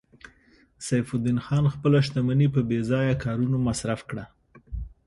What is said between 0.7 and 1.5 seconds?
سیف الدین